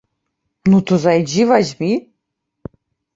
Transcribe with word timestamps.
Ну, 0.69 0.77
то 0.91 0.97
зайдзі, 1.03 1.45
вазьмі! 1.51 1.91